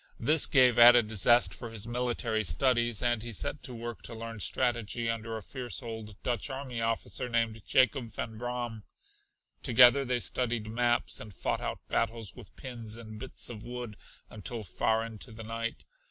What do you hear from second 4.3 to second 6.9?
strategy under a fierce old Dutch army